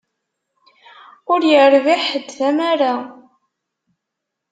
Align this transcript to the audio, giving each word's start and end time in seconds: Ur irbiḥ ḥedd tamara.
Ur 1.31 1.41
irbiḥ 1.45 2.01
ḥedd 2.11 2.27
tamara. 2.37 2.93